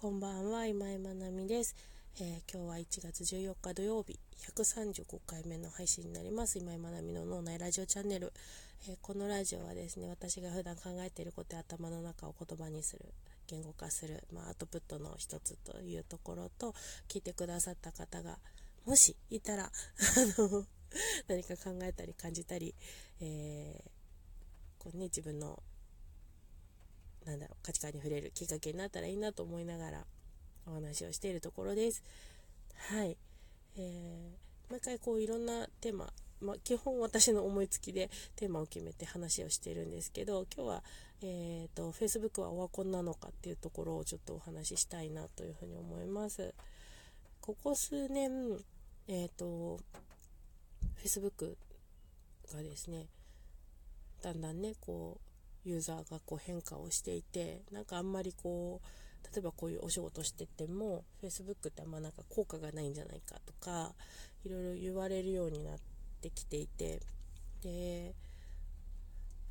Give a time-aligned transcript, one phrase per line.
[0.00, 1.74] こんばんは、今井まなみです、
[2.20, 4.16] えー、今日は1月14日土曜日、
[4.56, 6.56] 135回目の配信になります。
[6.56, 8.32] 今井まなみの脳内ラジオチャンネル、
[8.88, 13.06] えー、このラジオはですね、私が普段考えていることや頭の中を言葉にする、
[13.48, 16.76] 言語化する、まあ、アウトプットの一つというところと、
[17.08, 18.38] 聞いてくださった方が、
[18.86, 19.70] もしいたら、あ
[20.40, 20.64] の、
[21.26, 22.72] 何か考えたり感じたり、
[23.20, 25.60] えー、こうね、自分の
[27.28, 30.04] なんだろう、価値観に触れるきっかけになったらいいなと思いながら
[30.66, 32.02] お話をしているところです。
[32.90, 33.18] はい。
[33.76, 36.10] えー、毎回こういろんなテーマ、
[36.40, 40.82] まあ、基本私の思いつきでテーマを決めて話をしてるんですけど、今日は、
[41.20, 46.54] え、ー、と、Facebook はオワコンなのかっていうところをちょっとお話ししたいなというふうに思います。
[47.42, 48.58] ここ数年、
[49.06, 49.78] えっ、ー、と、
[51.04, 51.56] Facebook
[52.54, 53.06] がですね、
[54.22, 55.27] だんだんね、こう、
[55.64, 63.92] ユーザーがこう変化をしていてなんかあんまりこう例えばこういうお仕事してても Facebook ってあんまなんか効果がないんじゃないかとか
[64.44, 65.78] いろいろ言われるようになっ
[66.20, 67.00] てきていて
[67.62, 68.14] で、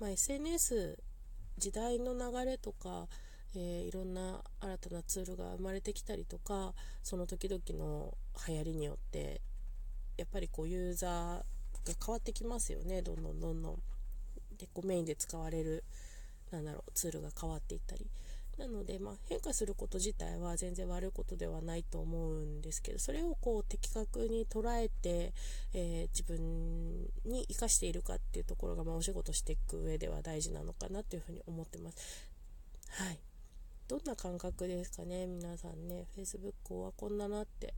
[0.00, 0.98] まあ、SNS
[1.58, 3.06] 時代の流れとか、
[3.54, 8.14] えー、いろんな新たなツールが生まれてきたりとかその時々の
[8.48, 9.40] 流行りによって
[10.18, 11.44] やっぱりこうユーザーが
[12.04, 13.82] 変わってきますよねどんどんどんどん。
[14.62, 15.82] 結構メインで使われる
[16.52, 18.06] なんだろうツールが変わっていったり。
[18.58, 25.32] なので、まあ、変化すること自体は全然悪いことではないと思うんですけどそれをこう的確に捉えて、
[25.72, 32.30] え、自分に生かしているかっていうところが、まあ、お仕事していく上では大事なのかなというふうに思ってます。
[32.90, 33.18] はい。
[33.88, 36.06] どんな感覚ですかね皆さんね。
[36.16, 37.74] Facebook はこんななって。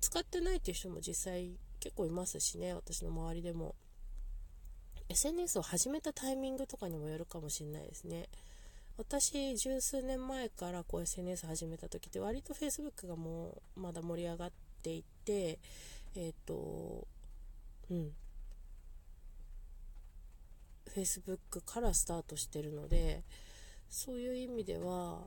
[0.00, 3.74] 使ってないっていう人も実際結構いますしね私の周りでも。
[5.10, 8.28] SNS を始めたタイミングとかにもよるかもしれないですね。
[8.96, 15.58] 私、十数年前からこう SNS 始めた時って割と Facebook がもうまだ盛り上がっていて、
[16.14, 17.08] えっ、ー、と、
[17.90, 18.12] うん。
[20.94, 23.24] Facebook からスタートしてるので、
[23.88, 25.24] そういう意味では、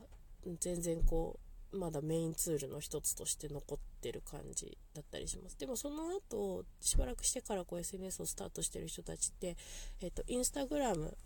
[0.61, 5.57] 全然こう、まだメインツールの一つとして残ってる感じだったりします。
[5.57, 9.57] でもその後、しばらくしてからこう SNS をスタートしてる人たちって、
[10.01, 11.17] えっ、と、インスタグラム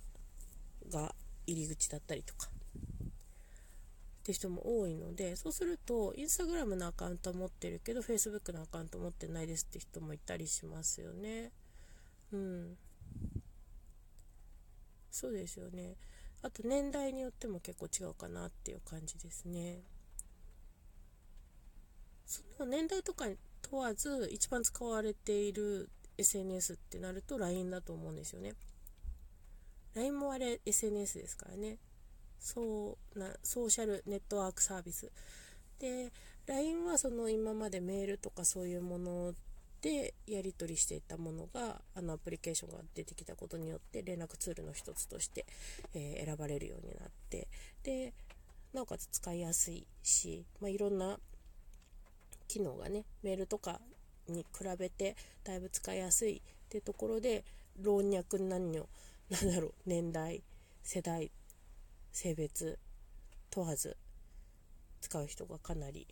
[0.89, 1.13] が
[1.45, 11.51] 入り口だったりとか、って人も多いので、そうすると、インスタグラムのアカウント持ってるけど、Facebook のアカウント持ってないですって人もいたりしますよね。
[12.33, 12.77] うん。
[15.11, 15.95] そうですよね。
[16.41, 19.81] あと年代によっても結構違うかなっていう感じですね。
[22.27, 28.53] その年代とかに問わず一番使われている SNS ってなると LINE だと思うんですよね。
[29.95, 31.77] LINE もあれ SNS ですからね。
[32.39, 35.11] そうな、ソーシャルネットワークサービス。
[35.79, 36.11] で、
[36.45, 39.33] LINE はその今までメールとかそういうもの
[39.81, 45.45] でやり取りしていたものが、あのアプリケーションが出てきたことによって連絡ツールの一つとして、
[45.93, 47.47] えー、選ばれるようになって、
[47.83, 48.13] で、
[48.73, 51.19] なおかつ使いやすいし、まあ、いろんな
[52.47, 53.79] 機能がね、メールとか
[54.27, 57.43] に比べてだいぶ使いやすいっていうところで、
[57.81, 58.87] 老若男女、
[59.29, 60.43] なんだろう、年代、
[60.83, 61.31] 世代、
[62.11, 62.79] 性別
[63.49, 63.97] 問わず
[65.01, 66.07] 使う人がかなり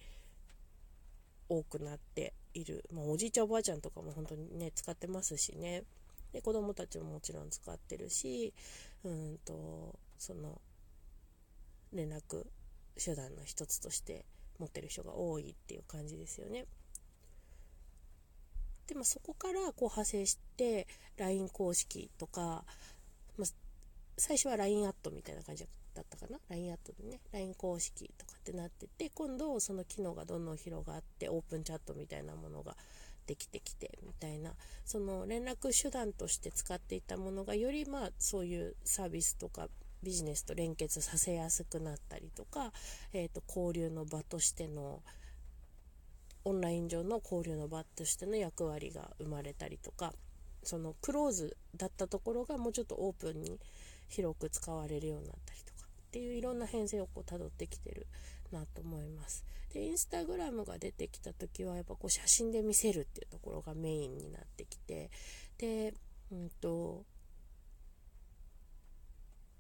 [1.50, 2.85] 多くなっている。
[2.94, 5.84] まあ、おじいちゃんおばあちゃんとかも本当にね、使ってますしね。
[6.31, 8.53] で、子供たちももちろん使ってるし、
[9.03, 10.62] うんと、その、
[11.94, 12.46] 連絡
[12.97, 14.25] 手段の一つとして
[14.59, 16.66] 持ってる人が多いっていう感じですよね。
[18.88, 22.63] でもそこからこう派生して LINE 公式とか、
[23.38, 23.45] まあ、
[24.17, 32.75] 最初は LINE アットみたいな感じだったかな ?LINE アットでね、LINE 公式とかってなってて、今度その機能がどんどん広がって、オープンチャットみたいなものが
[33.25, 34.53] できてきて、みたいな、
[34.85, 39.67] その連絡手段として使っていたものが、よりまあそういうサービスとか
[40.05, 42.72] ビジネスと連結させやすくなったりとか、
[43.11, 45.02] えー、と交流の場としての
[46.46, 50.13] オンライン上の交流の場としての役割が生まれたりとか
[50.61, 53.59] そのクローズだったところがもうちょっとオープンに
[54.07, 58.05] 広く使われるようになったりとかっていういろんな編成をこう辿ってきてる
[58.51, 59.43] なと思います。
[59.73, 65.09] で、インスタグラムが出てきた時はやっぱこう写真で見せるっていうところがメインになってきて
[65.58, 65.93] で、
[66.31, 67.03] うんと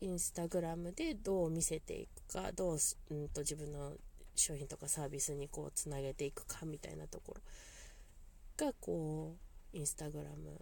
[0.05, 2.77] インスタグラムでどう見せていくか、どう、
[3.09, 3.93] うんと自分の
[4.35, 9.35] 商品とかサービスにこうつなげていくかみたいなところがこ
[9.73, 10.61] うインスタグラム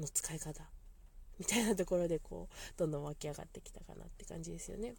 [0.00, 0.64] の使い方
[1.38, 4.94] みたいなところでこうどんどん湧き上がってきたかなって感じですよね。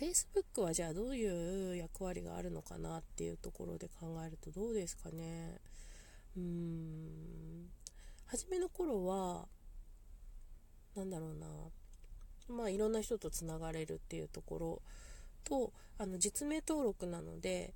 [0.00, 5.60] Facebook はじゃあどういう役割があるのかなっていうところで考えるとどうですかね。
[6.36, 7.68] うーん。
[8.24, 9.46] 初めの頃は
[10.94, 11.46] なんだろうな。
[12.48, 14.82] まあいろんな人とつながれるっていうところ
[15.44, 17.74] とあの実名登録なので、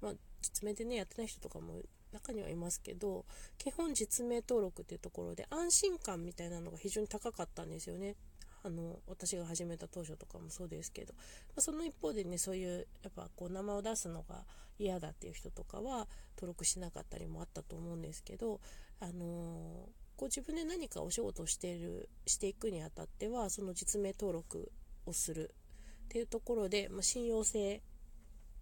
[0.00, 0.12] まあ、
[0.42, 1.80] 実名でねやってない人とかも
[2.12, 3.24] 中にはいますけど
[3.58, 8.16] 基本実名登録っていうところで安心感みたいなのが非常に高かったんですよね。
[8.62, 11.20] あの私が始めた当初とかもそうですけど、ま
[11.56, 14.44] あ、その一方でねそういうやっぱこう名前を出すのが
[14.78, 18.60] 嫌だっていう人とかは登録しなかったりもあったと思うんですけど、
[19.00, 24.70] あのー、こう自分で何かお仕事をしているしていくにあたってはその実名登録
[25.06, 25.54] をする
[26.04, 27.80] っていうところで、まあ、信用性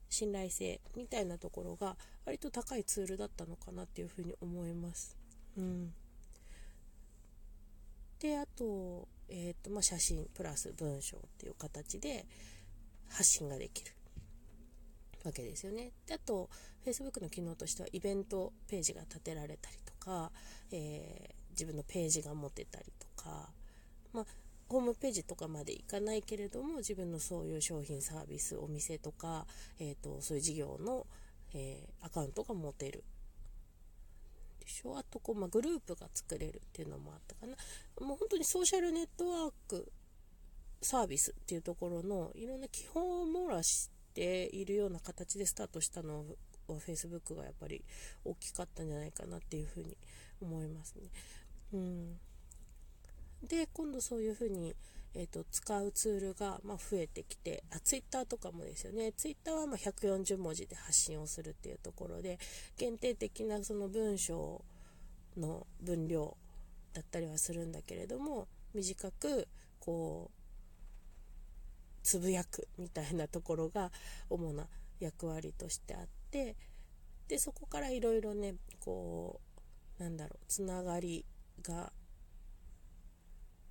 [0.09, 5.17] 信頼性みたいなところが割と高いツールだったのかなっていうふうに思います。
[5.57, 5.93] うん、
[8.21, 12.25] であと,、えーとまあ、写真プラス文章っていう形で
[13.09, 13.91] 発信ができる
[15.25, 15.91] わけですよね。
[16.07, 16.49] であと
[16.87, 20.31] Facebook の機能としてはイベントページが立てられたりとか、
[20.71, 23.51] えー、自分のページが持てたりとか、
[24.13, 24.27] まあ、
[24.69, 29.47] ホームページとかまで行かないけれども自分のそういう商品サービスお店とか、
[29.81, 31.07] えーと、そういう事業の、
[31.55, 33.03] えー、アカウントが持てる
[34.61, 37.57] でしょあとこう、まあ、グループが作れるっていうのもあったかな
[38.07, 39.91] もう本当にソーシャルネットワーク
[40.83, 46.25] サービスっていうところのいろんな基本を網羅しているような形でスタートしたの
[46.69, 47.83] は Facebook がやっぱり
[48.25, 49.97] 大きかったんじゃないかなっていうふうに
[50.41, 51.09] 思いますね。
[51.73, 52.19] うん。
[53.43, 54.75] で今度そういうふうに、
[55.15, 59.13] えーと、使うツールが、まあ、増えてきてあツイッターとかもですよね。
[59.13, 62.39] ツイッターはま140文字で発信をするっていうところで
[62.77, 64.65] 限定的なその文章
[65.37, 66.37] の分量
[66.93, 69.47] だったりはするんだけれども短く
[69.79, 70.39] こう
[72.03, 73.91] つぶやくみたいなところが
[74.31, 74.67] 主な
[74.99, 76.57] 役割としてあって
[77.29, 79.41] でそこからいろいろねこ
[79.99, 81.25] うなんだろうつながり
[81.63, 81.93] が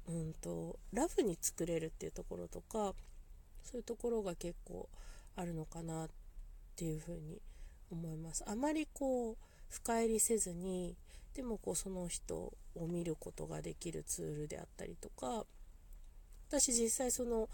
[0.07, 2.93] うんとラフに作れるっていうところとか
[3.63, 4.87] そういうところが結構
[5.35, 6.09] あるのかなっ
[6.75, 7.41] ていうふうに
[7.91, 8.43] 思います。
[8.47, 9.37] あまりこう
[9.69, 10.95] 深入りせずに
[11.33, 12.35] でもこうその人
[12.75, 15.45] を見ることができるツールであったりとか
[16.49, 17.49] 私実際その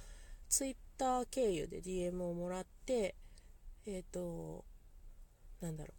[0.48, 3.16] Twitter 経由で DM をもらって
[3.86, 4.64] えっ、ー、と
[5.60, 5.94] なんだろ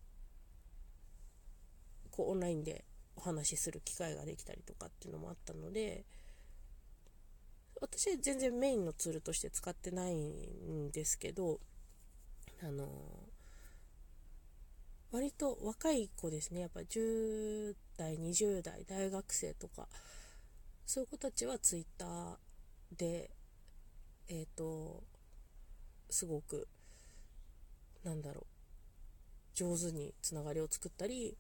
[2.06, 2.84] うこうオンラインで
[3.16, 6.04] お話しする機会ができたりとかっていうのもあったので
[7.80, 11.60] 私は全然メインのツールとして使ってないんですけど、
[12.62, 12.88] あの
[15.12, 19.86] 割と若い子ですね、やっぱ10代、20代、大学生とか、
[20.86, 22.38] そういう子たちは Twitter
[22.96, 23.30] で、
[24.28, 25.02] えっ、ー、と、
[26.10, 26.66] すごく、
[28.02, 28.44] なんだろう、
[29.54, 31.36] 上手につながりを作ったり、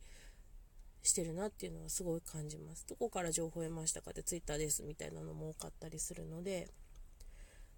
[1.04, 2.86] してるなっていうのはすごい感じます。
[2.88, 6.70] どこから情報を得ましたかって Twitter ですみたいなのも多かったりするので、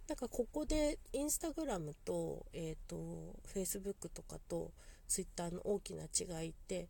[0.09, 4.71] なんかここでインスタグラムと、えっ、ー、と、Facebook とかと
[5.09, 6.89] Twitter の大きな違いって、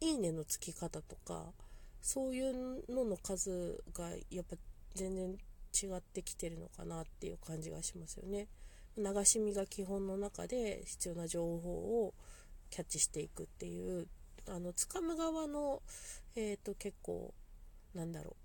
[0.00, 1.52] いいねのつき方とか、
[2.00, 4.56] そういうのの数がやっぱ
[4.94, 8.46] 全然違ってきてるのかなっていう感じがしますよね。
[8.96, 12.14] 流し見が基本の中で必要な情報を
[12.70, 14.06] キャッチしていくっていう
[14.48, 15.82] あの掴む側の、
[16.34, 17.34] えーと、結構
[17.94, 18.36] なんだろう。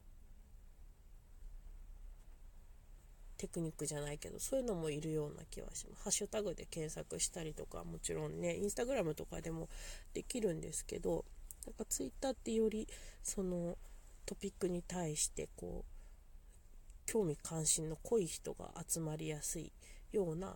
[3.37, 6.03] テクニックじゃないけどそういうのもいるような気はします。
[6.03, 9.67] ハッシュタグで検索したりとかもちろんねインスタグラムとかでも
[10.13, 11.25] できるんですけど
[11.65, 12.87] なんかツイッターってより
[13.23, 13.79] その
[14.27, 19.71] トピックに対してこう興味関心の濃い人が集まりやすい
[20.11, 20.55] ような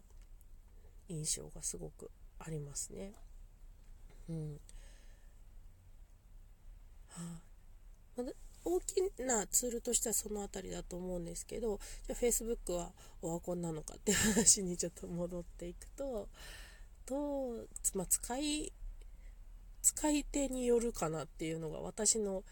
[1.10, 3.14] 印象がすごくありますね。
[4.30, 4.60] うん、
[8.18, 8.24] ま、
[8.64, 12.92] 大きなツールとしてはその辺りだと思うんですけどじゃあ Facebook は
[13.22, 16.28] オワコンなのかって話にちょっと戻っていくと
[17.06, 18.74] と、まあ、使い
[19.84, 22.44] 使い手によるかなっていうのが私の、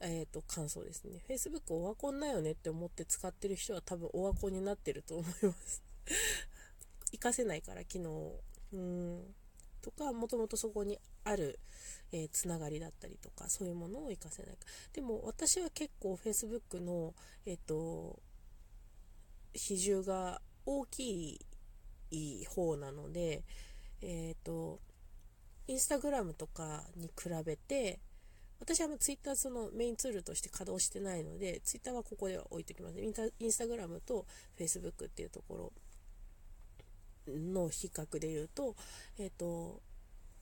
[0.00, 1.20] えーと、感想ですね。
[1.28, 5.82] Facebook オワコンだよねって思って使ってる人は多分オワコンになってると思います
[7.10, 8.32] 活かせないから機能
[8.72, 9.34] うん。
[9.86, 11.60] とかもともとそこにある
[12.12, 14.58] えー、つながりだったりとかそういうものを活かせないか。
[14.92, 17.14] でも私は結構 Facebook の
[17.44, 18.20] えっ、ー、と
[19.54, 21.40] 比重が大き
[22.10, 23.44] い方なので
[24.02, 24.80] えっ、ー、と
[25.66, 28.00] インスタグラムとかに比べて
[28.60, 33.00] 私はツイッターそのメインツールとして稼働してないのでツイッターはここでは置いておきます。
[33.00, 34.26] インスタグラムと
[34.56, 35.72] フェイスブックっていうところ。
[37.28, 38.76] の比較で言うと、
[39.18, 39.80] えっ、ー、と、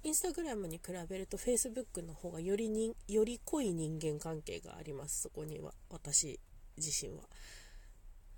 [0.02, 5.22] インスタグラムに比べると Facebook の方がよりにより濃い人間関係があります。
[5.22, 6.38] そこには私
[6.76, 7.22] 自身は。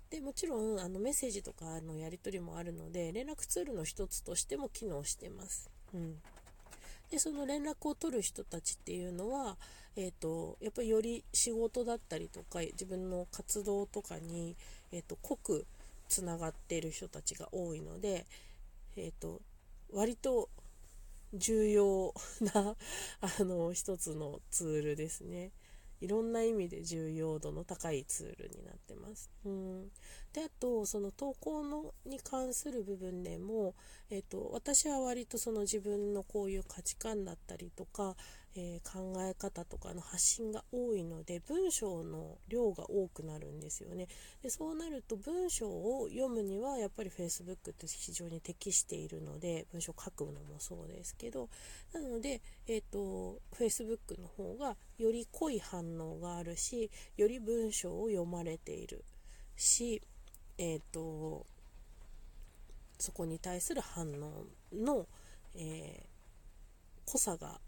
[0.09, 6.15] でもちろんあのメッセージとかのやり取りもあるので連絡ツールの一つとしても機能してます、うん、
[7.11, 9.57] でその連絡を取る人たちっていうのは、
[9.97, 14.55] えーと、やっぱりより仕事だったりとか自分の活動とかに、
[14.91, 15.65] えーと、濃く
[16.07, 18.25] つながってる人たちが多いので、
[18.95, 19.41] えーと
[19.93, 20.49] 割と
[21.33, 22.75] 重要な
[23.21, 25.51] あの一つのツールですね。
[25.99, 29.31] いろんな意味で重要度の高いツールになってます。
[29.45, 29.91] うん、
[30.31, 33.73] であとその投稿のに関する部分でも、
[34.11, 38.15] えーと、私は割とその自分のこういう価値観だったりとか、
[38.59, 44.07] えー、考え方とかの発信が多いので文章の量が多くなるんですよね。
[44.41, 51.49] でそうなると文章を読むにはやっぱり Facebook って非常に適しているので文章を書くのもそうですけど
[51.93, 59.03] なので、えーと、Facebook の方がより濃い反応があるしより文章を読まれている
[59.55, 60.01] し
[60.57, 61.45] えっ、ー、と
[62.97, 65.05] そこに対する反応の、
[65.55, 67.59] えー、濃さが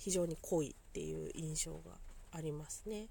[0.00, 1.92] 非常に濃いっていう印象が
[2.32, 3.08] ありますね。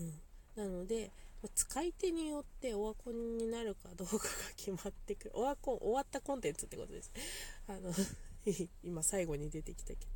[0.00, 0.12] うん、
[0.56, 1.10] なので
[1.54, 4.20] 使い手によってオワコンになるかどうかが
[4.56, 5.32] 決まってくる。
[5.36, 7.10] オワコン終わったコンテンツってことです。
[7.66, 7.92] あの
[8.84, 10.06] 今最後に出てきたけど。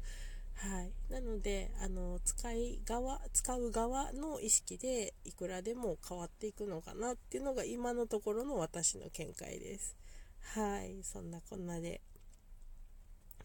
[0.54, 0.92] はい。
[1.08, 9.96] なのであの使い側使う側の意識でいくらでも変わっていくのかなっていうのが今のところの私の見解です。
[10.54, 11.02] はい。
[11.02, 12.00] そんなこんなで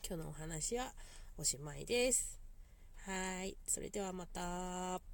[0.08, 0.94] 今日のお話は
[1.38, 2.43] おしまいです。
[3.06, 3.58] はい。
[3.68, 5.13] それではまた。